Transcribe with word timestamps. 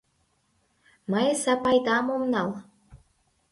Мый 1.11 1.27
Сапайдам 1.43 2.05
ом 2.15 2.23
нал! 2.33 2.49